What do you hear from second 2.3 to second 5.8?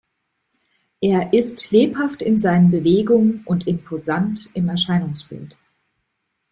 seinen Bewegungen und imposant im Erscheinungsbild.